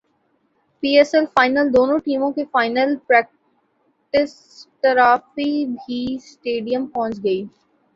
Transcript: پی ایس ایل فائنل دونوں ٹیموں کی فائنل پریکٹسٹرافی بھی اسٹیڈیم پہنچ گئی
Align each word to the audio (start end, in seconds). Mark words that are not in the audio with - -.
پی 0.83 0.89
ایس 0.97 1.11
ایل 1.15 1.25
فائنل 1.35 1.67
دونوں 1.73 1.97
ٹیموں 2.05 2.31
کی 2.31 2.43
فائنل 2.51 2.89
پریکٹسٹرافی 3.07 4.31
بھی 5.67 5.99
اسٹیڈیم 6.15 6.81
پہنچ 6.87 7.13
گئی 7.23 7.41